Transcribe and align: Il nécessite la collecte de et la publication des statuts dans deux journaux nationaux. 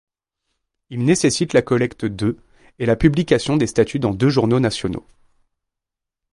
Il 0.89 1.05
nécessite 1.05 1.53
la 1.53 1.61
collecte 1.61 2.05
de 2.05 2.35
et 2.79 2.87
la 2.87 2.95
publication 2.95 3.55
des 3.55 3.67
statuts 3.67 3.99
dans 3.99 4.15
deux 4.15 4.29
journaux 4.31 4.59
nationaux. 4.59 5.05